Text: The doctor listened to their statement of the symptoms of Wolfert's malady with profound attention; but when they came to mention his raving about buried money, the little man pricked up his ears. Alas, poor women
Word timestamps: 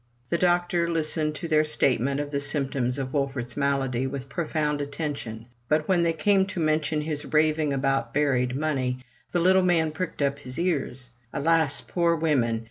The 0.29 0.37
doctor 0.39 0.87
listened 0.89 1.35
to 1.35 1.47
their 1.47 1.63
statement 1.63 2.19
of 2.19 2.31
the 2.31 2.39
symptoms 2.39 2.97
of 2.97 3.13
Wolfert's 3.13 3.55
malady 3.55 4.07
with 4.07 4.29
profound 4.29 4.81
attention; 4.81 5.45
but 5.69 5.87
when 5.87 6.01
they 6.01 6.11
came 6.11 6.47
to 6.47 6.59
mention 6.59 7.01
his 7.01 7.31
raving 7.31 7.71
about 7.71 8.11
buried 8.11 8.55
money, 8.55 8.97
the 9.31 9.39
little 9.39 9.61
man 9.61 9.91
pricked 9.91 10.23
up 10.23 10.39
his 10.39 10.57
ears. 10.57 11.11
Alas, 11.31 11.81
poor 11.81 12.15
women 12.15 12.59